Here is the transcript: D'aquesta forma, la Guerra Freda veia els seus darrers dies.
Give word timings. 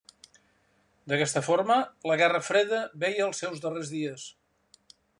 D'aquesta 1.11 1.43
forma, 1.49 1.77
la 2.13 2.17
Guerra 2.23 2.41
Freda 2.49 2.83
veia 3.07 3.29
els 3.31 3.45
seus 3.45 3.65
darrers 3.67 3.97
dies. 3.99 4.29